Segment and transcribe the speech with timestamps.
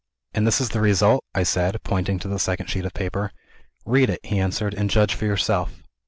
[0.33, 3.31] "And this is the result?" I said, pointing to the second sheet of paper.
[3.85, 5.83] "Read it," he answered; "and judge for yourself."